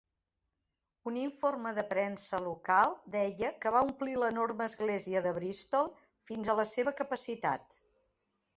Un 1.09 1.17
informe 1.23 1.73
de 1.79 1.83
premsa 1.91 2.39
local 2.45 2.95
deia 3.17 3.51
que 3.65 3.73
va 3.77 3.83
omplir 3.89 4.17
l'enorme 4.23 4.67
església 4.71 5.23
de 5.29 5.37
Bristol 5.39 5.93
fins 6.31 6.51
a 6.51 6.59
la 6.63 6.69
seva 6.75 6.99
capacitat. 7.05 7.81